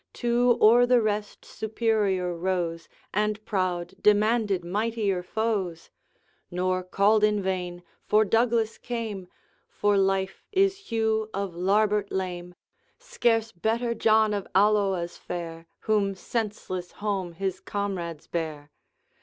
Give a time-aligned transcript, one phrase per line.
[0.13, 5.91] Two o'er the rest superior rose, And proud demanded mightier foes,
[6.49, 9.27] Nor called in vain, for Douglas came.
[9.69, 12.55] For life is Hugh of Larbert lame;
[12.97, 18.71] Scarce better John of Alloa's fare, Whom senseless home his comrades bare.